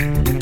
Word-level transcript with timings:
Sunset 0.00 0.39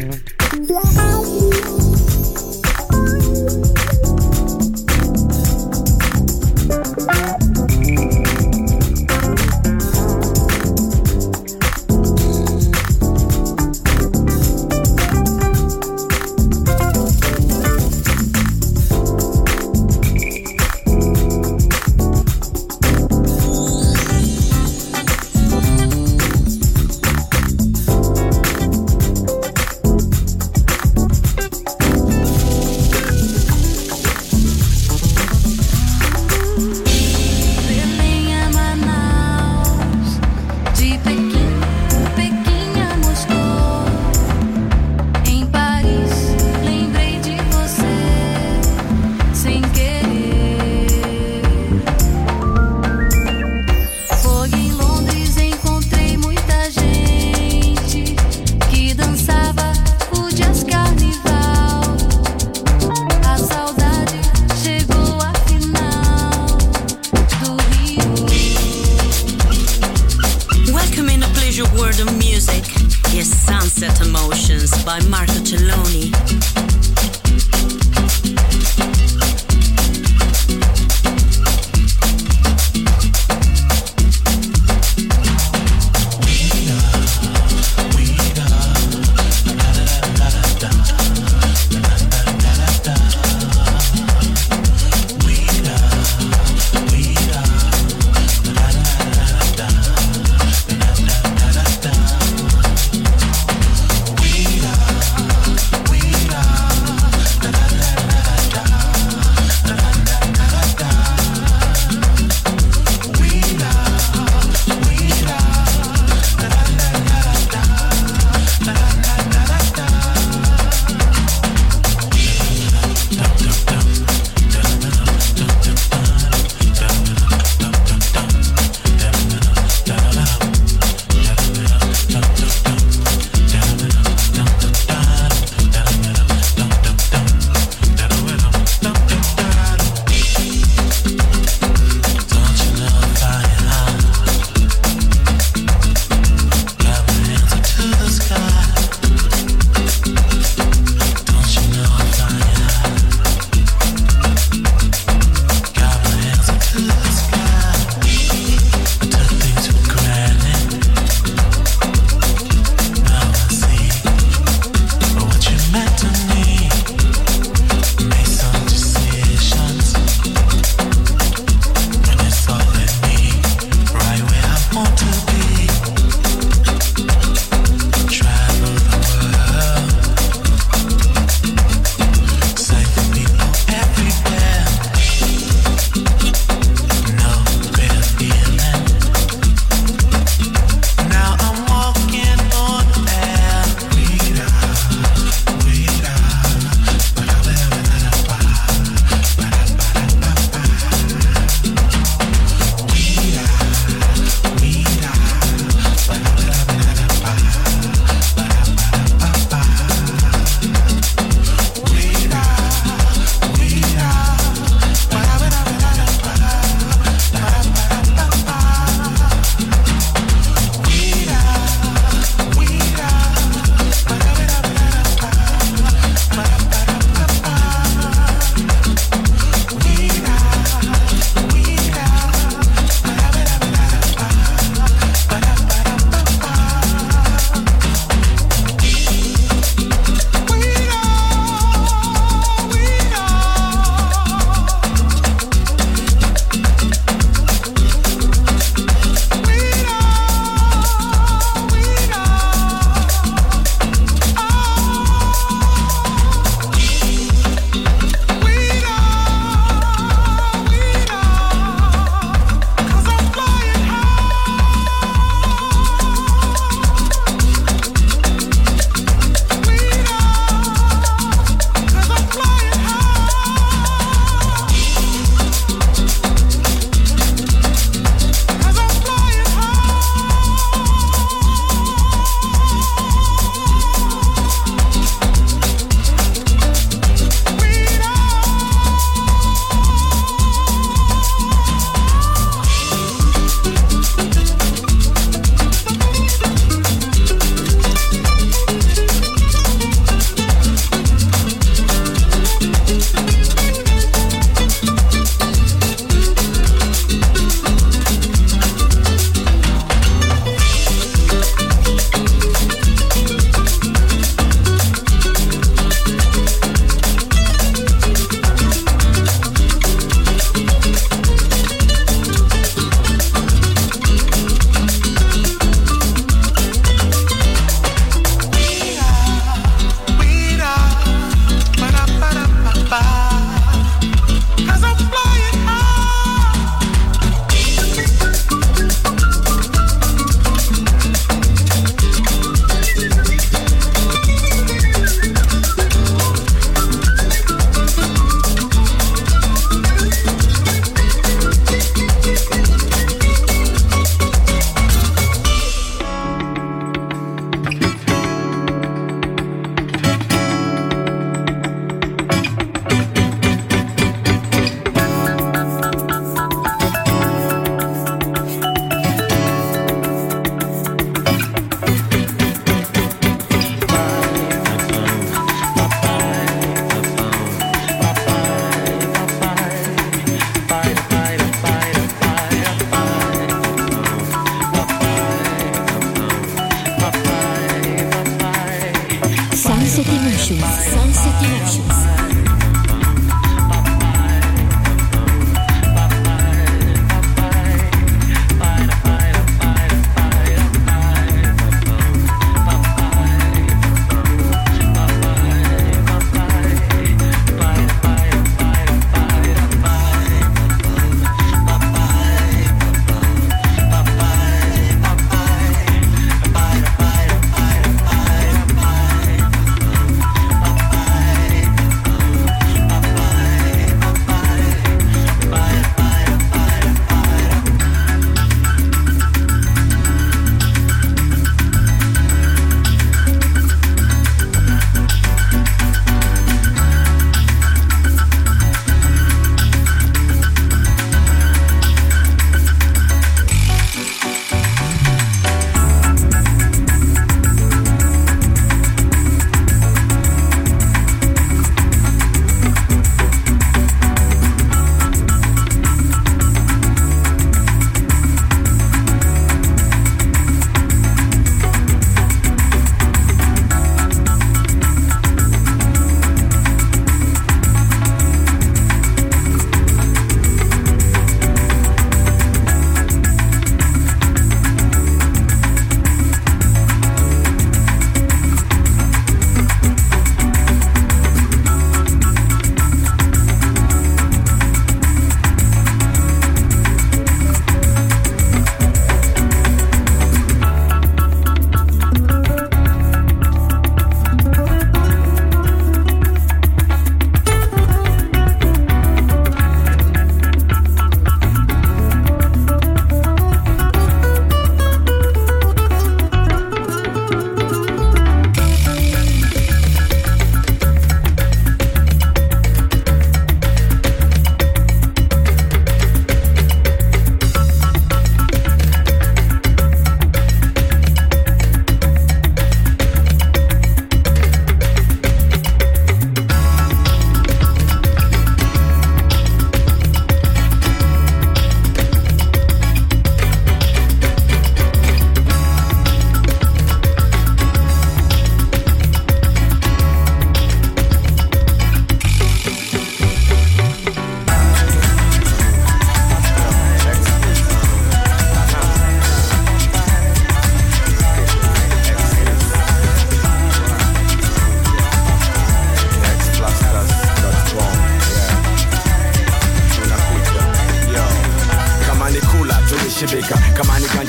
tulishibika 563.19 563.49
kama 563.49 563.58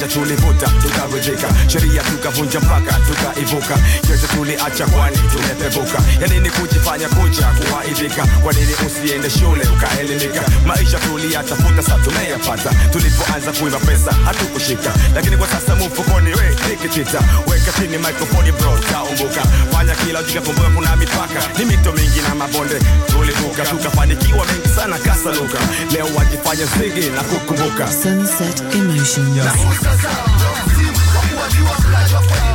ni 0.02 0.08
tulivuta 0.08 0.68
tukaridhika 0.82 1.48
sheria 1.68 2.04
tukavunja 2.04 2.60
mpaka 2.60 2.94
tukaivuka. 2.94 3.74
Yote 4.10 4.28
tuliacha 4.36 4.86
kwani 4.88 5.18
tumepevuka. 5.18 6.00
Yanini 6.22 6.50
kujifanya 6.50 7.10
kucha 7.10 7.48
kuwaidhika 7.48 8.26
kwa 8.44 8.54
nini 8.54 8.74
usiende 8.88 9.30
shule 9.30 9.64
ukaelimika? 9.76 10.42
Maisha 10.66 11.00
tuliyatafuta 11.00 11.84
sa 11.84 11.98
tumeyapata. 11.98 12.70
Tulipoanza 12.92 13.52
kuiva 13.52 13.80
pesa 13.80 14.12
hatukushika. 14.26 14.94
Lakini 15.16 15.38
kwa 15.38 15.48
sasa 15.48 15.76
mfukoni 15.76 16.34
we 16.34 16.56
nikitita 16.70 17.20
weka 17.48 17.72
chini 17.72 17.98
mikrofoni 17.98 18.52
bro 18.52 18.78
taumbuka. 18.92 19.42
Fanya 19.72 19.96
kila 19.96 20.20
ujikakumbuka 20.20 20.70
kuna 20.70 20.96
mipaka. 20.96 21.40
Ni 21.60 21.66
mito 21.66 21.92
mingi 21.92 22.22
na 22.30 22.36
mabonde. 22.36 22.80
Tulivuka 23.12 23.66
tukafanikiwa 23.66 24.46
mengi 24.46 24.70
sana 24.76 24.98
kasaluka. 24.98 25.58
Leo 25.92 26.08
wajifanya 26.18 26.66
zigi 26.66 27.10
na 27.10 27.24
kukumbuka. 27.24 27.92
Sunset 27.92 28.62
Emotions. 28.76 29.44
Zaza. 29.90 30.10
Jump, 30.40 30.70
see, 30.76 31.36
what 31.36 31.54
you 31.58 31.66
have, 31.66 31.92
like 31.92 32.12
your 32.12 32.22
friend. 32.22 32.49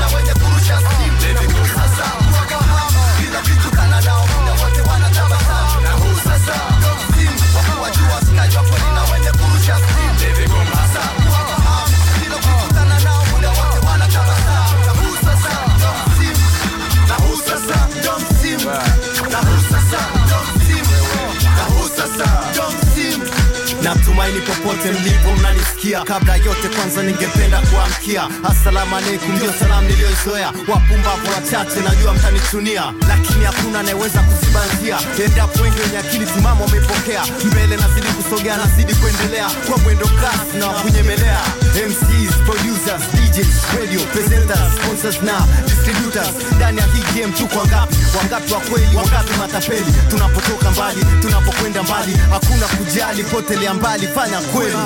Natumaini 24.14 24.40
popote 24.40 24.92
mlipo 24.92 25.32
mnanisikia. 25.38 26.00
Kabla 26.04 26.36
yote, 26.36 26.68
kwanza 26.76 27.02
ningependa 27.02 27.60
kuamkia 27.60 28.22
assalamu 28.50 28.96
alaikum, 28.96 29.36
ndio 29.36 29.52
salamu 29.52 29.88
niliyoizoea. 29.88 30.46
Wapumbavu 30.68 31.26
wachache 31.34 31.80
najua 31.80 32.14
mtanitunia 32.14 32.82
lakini 33.08 33.44
hakuna 33.44 33.80
anayeweza 33.80 34.20
kuziba 34.22 34.60
njia. 34.66 34.98
Endapo 35.24 35.62
wengi 35.62 35.80
wenye 35.80 35.98
akili 35.98 36.26
timamu 36.26 36.62
wamepokea, 36.64 37.22
mbele 37.44 37.76
nazidi 37.76 38.06
kusogea, 38.06 38.56
nazidi 38.56 38.94
kuendelea 38.94 39.50
kwa 39.68 39.78
mwendo 39.78 40.06
kasi 40.06 40.56
na 40.58 40.66
wakunyemelea. 40.66 41.40
MCs, 41.88 42.34
producers, 42.46 43.02
DJs, 43.34 43.74
radio 43.74 44.00
presenters, 44.12 44.70
sponsors 44.78 45.18
na 45.22 45.46
distributors. 45.66 46.30
Ndani 46.56 46.78
ya 46.78 46.84
hii 46.86 47.20
game 47.20 47.32
tuko 47.32 47.58
wangapi? 47.58 47.96
Wangapi 48.18 48.52
wa 48.52 48.60
kweli, 48.60 48.96
wangapi 48.96 49.32
matapeli? 49.38 49.94
Tunapotoka 50.10 50.70
mbali, 50.70 51.04
tunapokwenda 51.22 51.82
mbali, 51.82 52.12
hakuna 52.30 52.66
kujali, 52.66 53.24
potelea 53.24 53.74
mbali, 53.74 54.08
fanya 54.08 54.40
kweli 54.40 54.76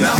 na 0.00 0.10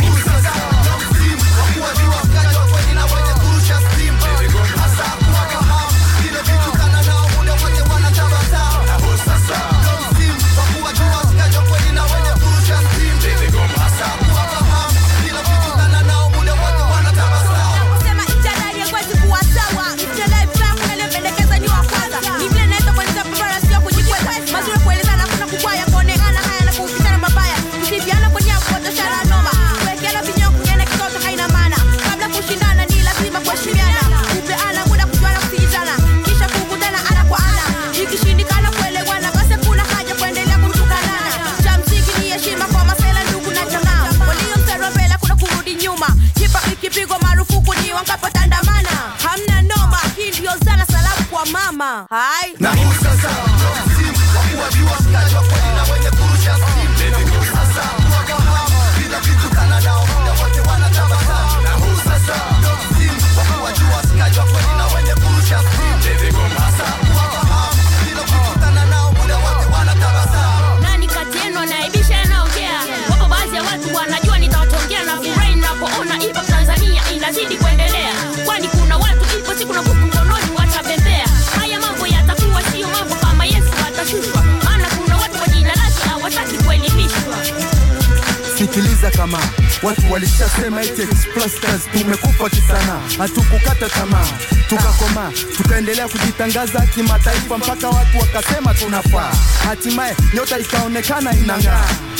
hatimaye 99.81 100.11
eh, 100.11 100.17
nyota 100.33 100.59
ikaonekana 100.59 101.33
inang'aa. 101.33 102.10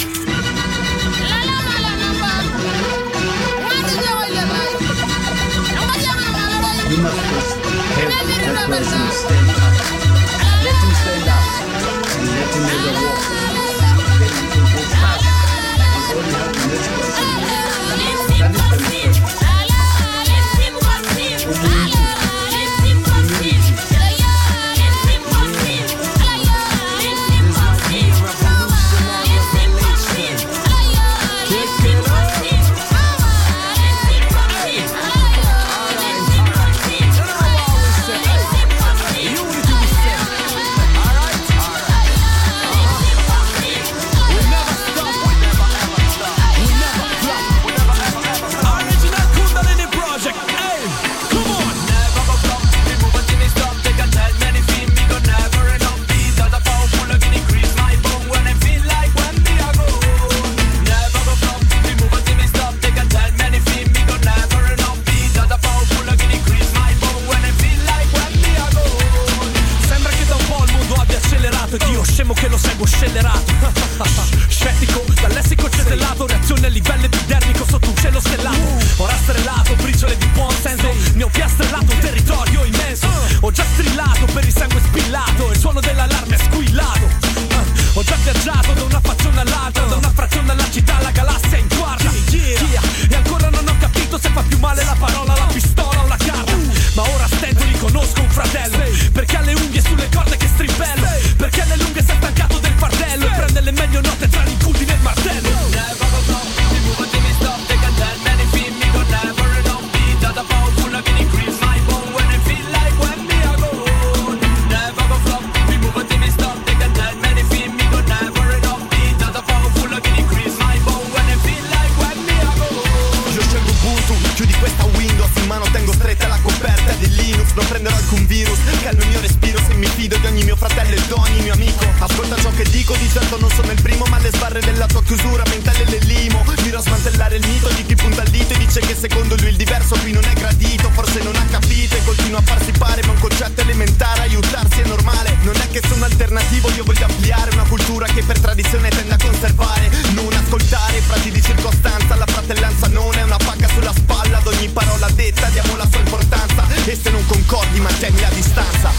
dice 138.72 138.88
che 138.88 138.96
secondo 138.96 139.36
lui 139.36 139.50
il 139.50 139.58
diverso 139.58 139.98
qui 140.00 140.14
non 140.14 140.24
è 140.24 140.34
gradito. 140.34 140.90
Forse 140.92 141.22
non 141.24 141.36
ha 141.36 141.44
capito 141.52 141.96
e 141.96 142.04
continua 142.06 142.40
a 142.40 142.42
farsi 142.42 142.72
pare 142.72 143.02
Ma 143.06 143.12
un 143.12 143.20
concetto 143.20 143.62
elementare, 143.62 144.22
aiutarsi 144.22 144.80
è 144.80 144.86
normale. 144.86 145.36
Non 145.42 145.56
è 145.56 145.68
che 145.70 145.82
sono 145.86 146.06
alternativo, 146.06 146.70
io 146.72 146.84
voglio 146.86 147.06
ampliare 147.06 147.52
Una 147.54 147.66
cultura 147.68 148.06
che 148.08 148.24
per 148.24 148.40
tradizione 148.40 148.88
tende 148.90 149.14
a 149.14 149.18
conservare. 149.18 149.90
Non 150.14 150.32
ascoltare 150.32 151.02
frati 151.02 151.32
di 151.32 151.42
circostanza 151.42 152.16
La 152.16 152.26
fratellanza 152.26 152.88
non 152.88 153.14
è 153.14 153.24
una 153.24 153.38
pacca 153.38 153.68
sulla 153.68 153.94
spalla. 153.94 154.38
Ad 154.38 154.48
ogni 154.48 154.70
parola 154.70 155.10
detta 155.10 155.48
diamo 155.50 155.76
la 155.76 155.88
sua 155.90 156.00
importanza. 156.00 156.66
E 156.86 156.98
se 157.02 157.10
non 157.10 157.26
concordi 157.26 157.80
mantieni 157.82 158.22
la 158.22 158.30
distanza. 158.30 158.92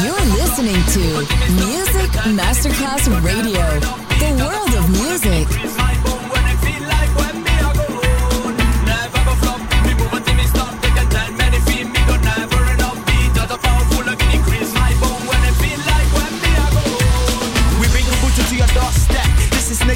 You're 0.00 0.24
listening 0.38 0.82
to 0.92 1.26
Music 1.50 2.24
Masterclass 2.26 3.08
Radio, 3.20 3.66
the 4.18 4.32
world 4.38 4.74
of 4.74 4.88
music. 4.88 5.90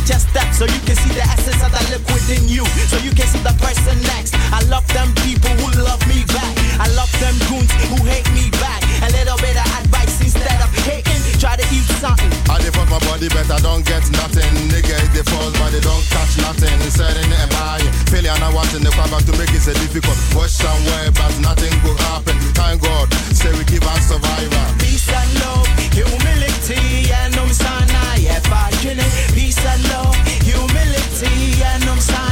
just 0.06 0.30
that 0.32 0.54
so 0.54 0.64
you 0.70 0.80
can 0.86 0.94
see 0.94 1.10
the 1.18 1.26
essence 1.34 1.58
of 1.66 1.74
the 1.74 1.82
liquid 1.90 2.22
in 2.30 2.46
you. 2.46 2.62
So 2.86 2.96
you 3.02 3.10
can 3.10 3.26
see 3.26 3.42
the 3.42 3.52
person 3.58 3.98
next. 4.14 4.38
I 4.54 4.62
love 4.70 4.86
them 4.94 5.10
people 5.26 5.50
who 5.58 5.82
love 5.82 5.98
me 6.06 6.22
back. 6.30 6.54
I 6.78 6.86
love 6.94 7.10
them 7.18 7.34
goons 7.50 7.68
who 7.90 7.98
hate 8.06 8.30
me 8.30 8.46
back. 8.62 8.86
A 9.02 9.10
little 9.10 9.34
bit 9.42 9.58
of 9.58 9.66
advice 9.82 10.22
instead 10.22 10.62
of 10.62 10.70
hating. 10.86 11.18
Try 11.42 11.58
to 11.58 11.66
eat 11.74 11.84
something. 11.98 12.30
I 12.46 12.62
default 12.62 12.86
my 12.86 13.02
body 13.10 13.26
better, 13.34 13.58
don't 13.58 13.82
get 13.82 14.06
nothing. 14.14 14.46
Nigga, 14.70 14.94
it 14.94 15.10
defaults, 15.10 15.58
but 15.58 15.74
they 15.74 15.82
don't 15.82 16.06
catch 16.14 16.38
nothing. 16.38 16.72
Setting 16.86 17.26
and 17.26 17.50
buying. 17.50 17.90
Failure 18.06 18.38
not 18.38 18.54
wanting 18.54 18.86
the 18.86 18.94
power 18.94 19.18
to 19.18 19.32
make 19.34 19.50
it 19.50 19.66
so 19.66 19.74
difficult. 19.74 20.16
Watch 20.38 20.54
somewhere, 20.54 21.10
but 21.18 21.34
nothing 21.42 21.74
will 21.82 21.98
happen. 22.14 22.38
Thank 22.54 22.86
God, 22.86 23.10
say 23.34 23.50
we 23.58 23.66
give 23.66 23.82
out 23.82 23.98
survivor. 24.06 24.64
Peace 24.78 25.10
and 25.10 25.30
love, 25.42 25.66
humility, 25.90 27.10
and 27.10 27.34
no 27.34 27.44
sign 27.50 27.90
I 27.90 28.22
ever 28.30 28.66
peace 29.56 29.66
and 29.66 29.88
love, 29.88 30.16
humility, 30.42 31.62
and 31.62 31.84
I'm 31.84 32.00
sorry. 32.00 32.25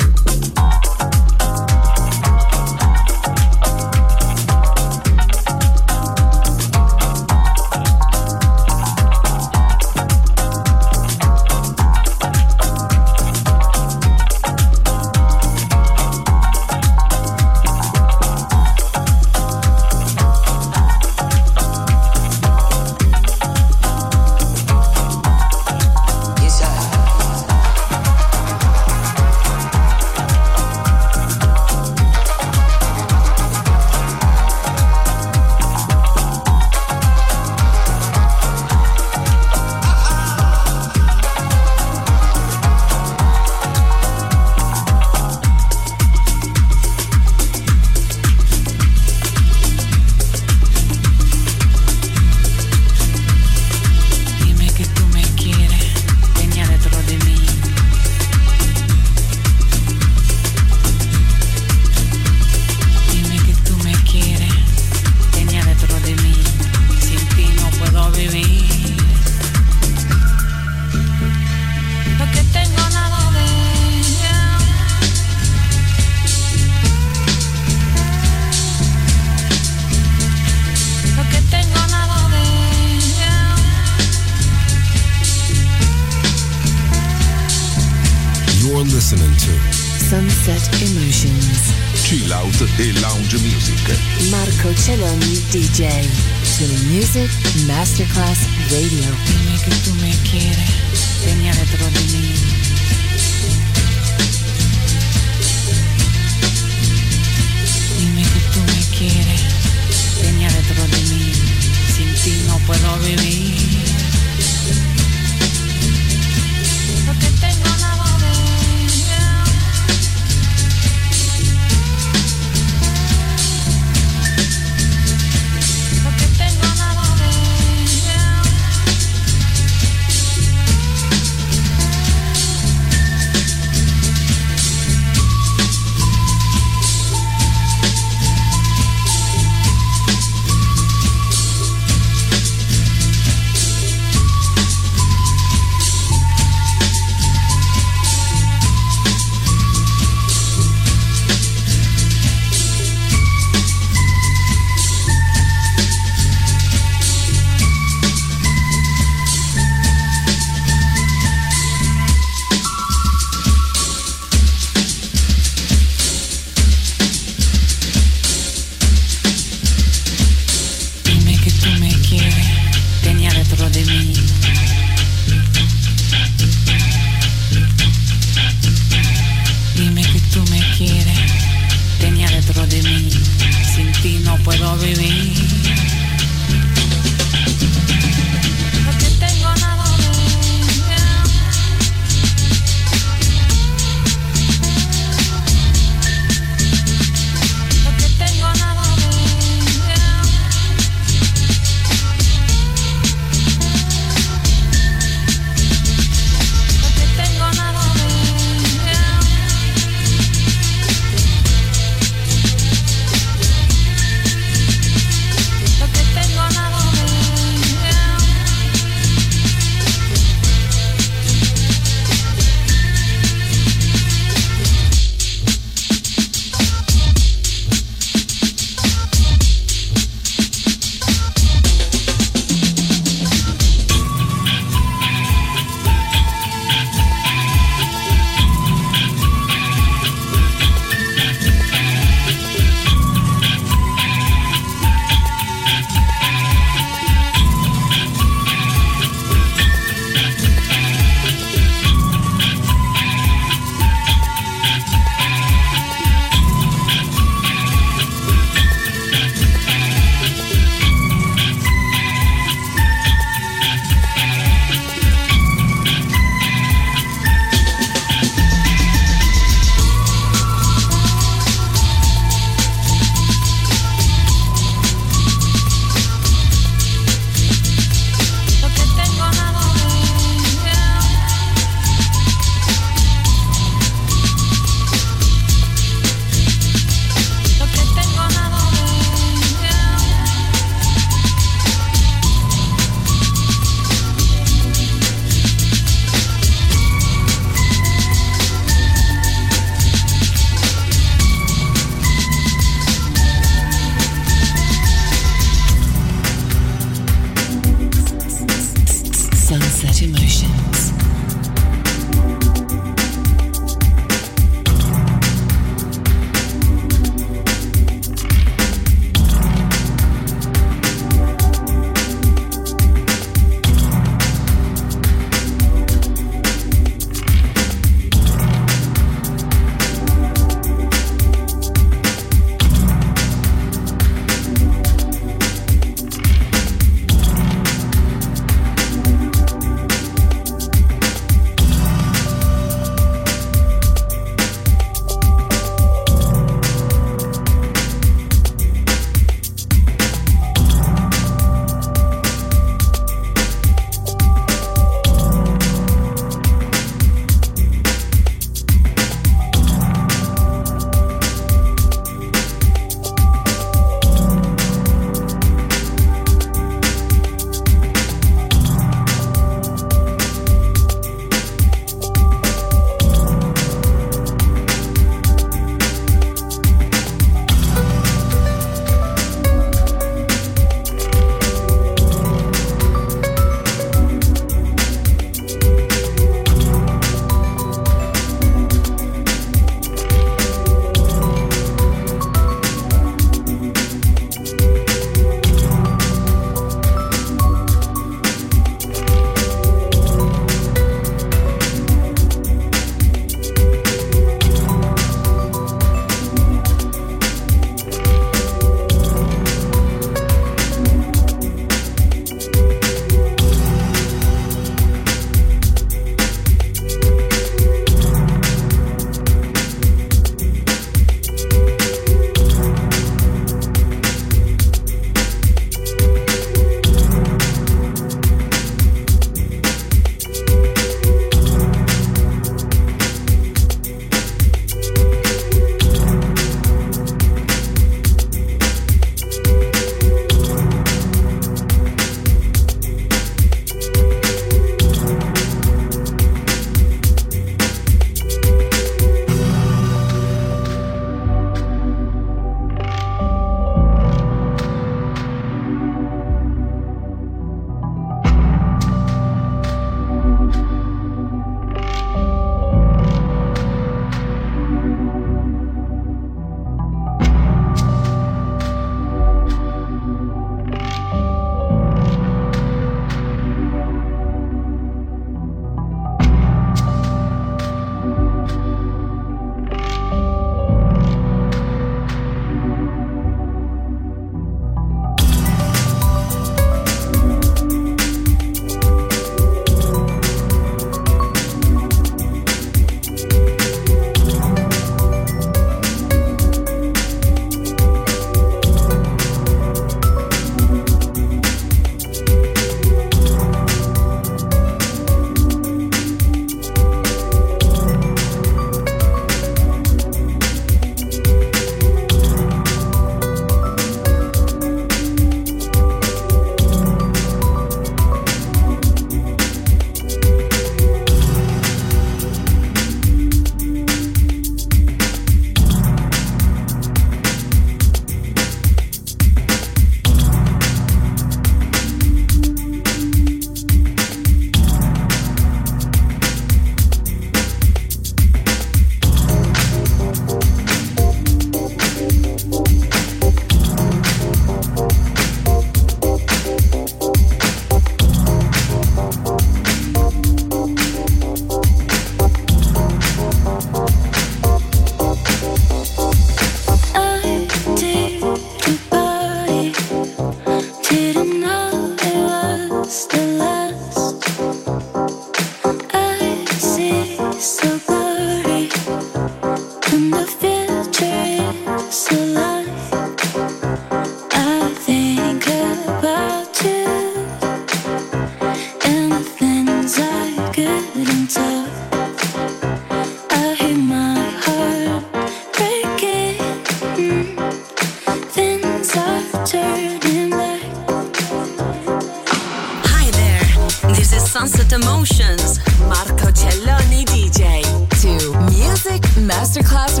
emotions. 594.72 595.58
Marco 595.88 596.30
Celloni 596.32 597.04
DJ 597.04 597.62
to 598.00 598.32
Music 598.50 599.02
Masterclass 599.16 600.00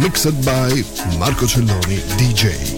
Mixed 0.00 0.44
by 0.44 0.68
Marco 1.18 1.46
Celloni 1.46 1.98
DJ. 2.18 2.77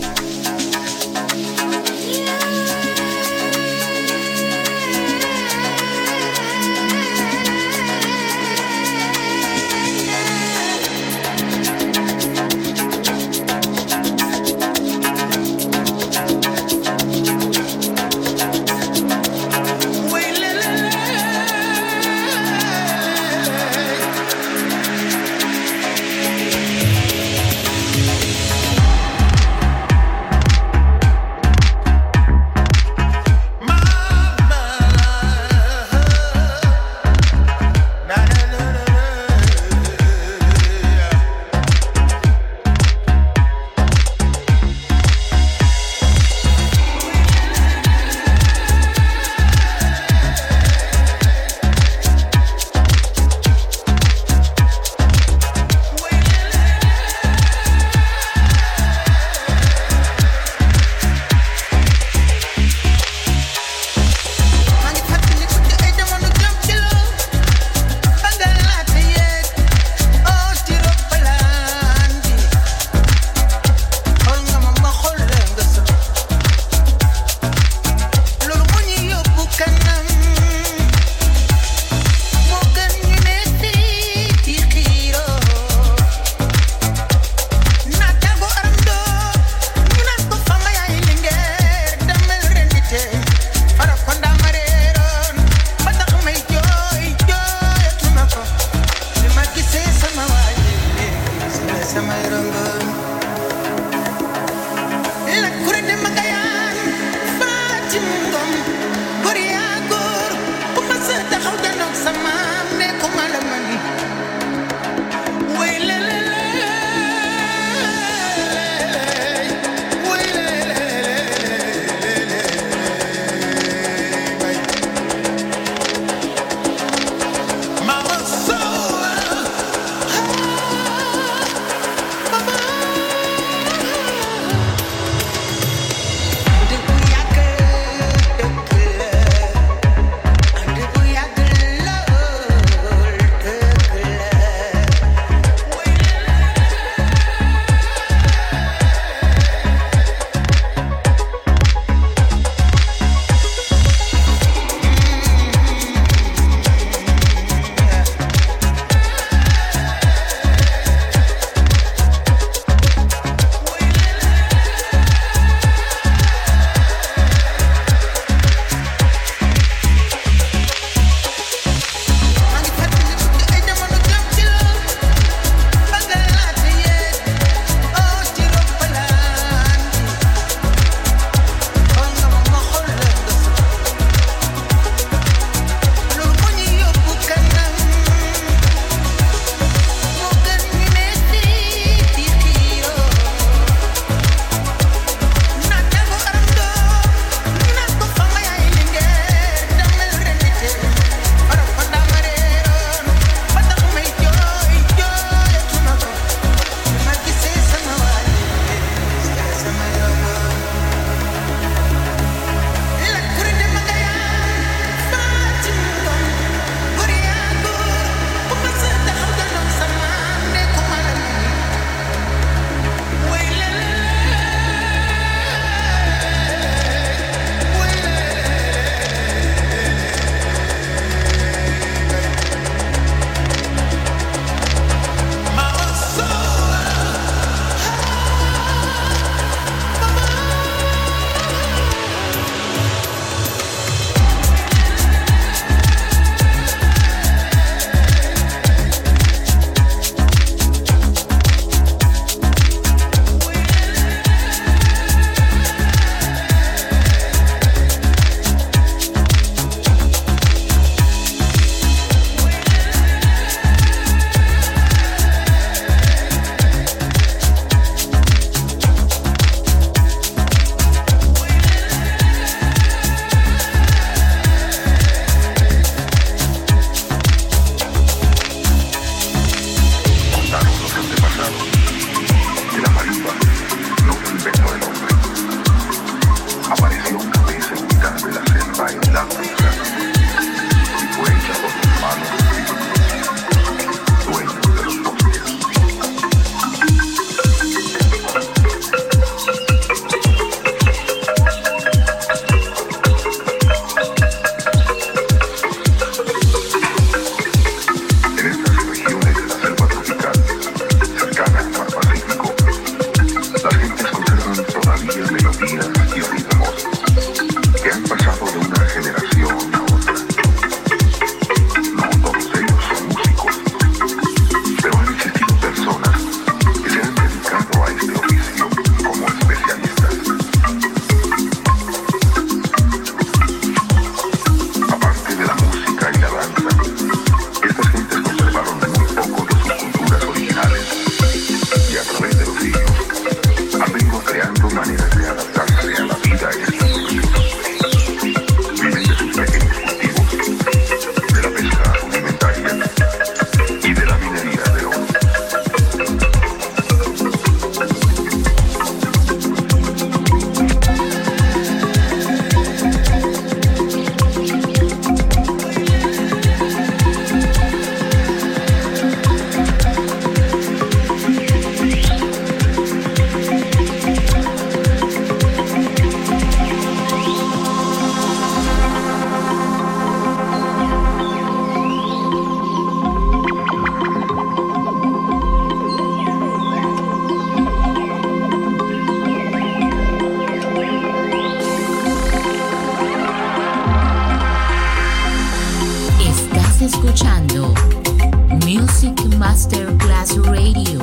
Masterclass 399.61 400.39
Radio. 400.47 401.01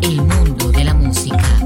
El 0.00 0.22
mundo 0.22 0.70
de 0.70 0.84
la 0.84 0.94
música. 0.94 1.65